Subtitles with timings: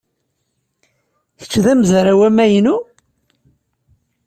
[1.39, 2.75] Kečč d amezraw amaynu?